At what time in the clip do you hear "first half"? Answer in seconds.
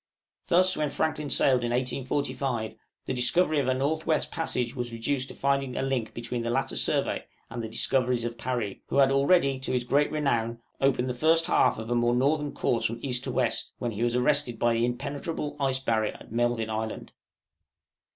11.13-11.77